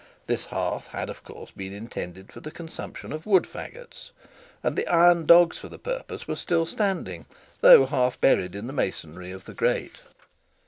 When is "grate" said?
9.53-9.99